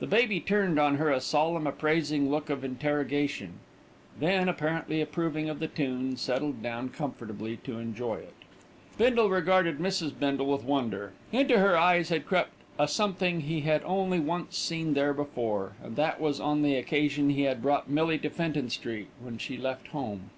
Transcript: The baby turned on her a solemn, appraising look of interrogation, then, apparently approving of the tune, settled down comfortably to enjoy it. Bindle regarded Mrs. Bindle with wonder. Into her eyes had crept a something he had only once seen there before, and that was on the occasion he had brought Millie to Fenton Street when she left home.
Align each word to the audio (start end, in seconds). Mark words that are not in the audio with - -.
The 0.00 0.06
baby 0.06 0.38
turned 0.38 0.78
on 0.78 0.96
her 0.96 1.10
a 1.10 1.18
solemn, 1.18 1.66
appraising 1.66 2.30
look 2.30 2.50
of 2.50 2.62
interrogation, 2.62 3.54
then, 4.20 4.50
apparently 4.50 5.00
approving 5.00 5.48
of 5.48 5.60
the 5.60 5.66
tune, 5.66 6.18
settled 6.18 6.62
down 6.62 6.90
comfortably 6.90 7.56
to 7.64 7.78
enjoy 7.78 8.16
it. 8.16 8.34
Bindle 8.98 9.30
regarded 9.30 9.78
Mrs. 9.78 10.12
Bindle 10.18 10.44
with 10.48 10.64
wonder. 10.64 11.14
Into 11.32 11.58
her 11.58 11.74
eyes 11.74 12.10
had 12.10 12.26
crept 12.26 12.52
a 12.78 12.86
something 12.86 13.40
he 13.40 13.62
had 13.62 13.80
only 13.86 14.20
once 14.20 14.58
seen 14.58 14.92
there 14.92 15.14
before, 15.14 15.72
and 15.82 15.96
that 15.96 16.20
was 16.20 16.38
on 16.38 16.60
the 16.60 16.76
occasion 16.76 17.30
he 17.30 17.44
had 17.44 17.62
brought 17.62 17.88
Millie 17.88 18.18
to 18.18 18.28
Fenton 18.28 18.68
Street 18.68 19.08
when 19.22 19.38
she 19.38 19.56
left 19.56 19.86
home. 19.88 20.28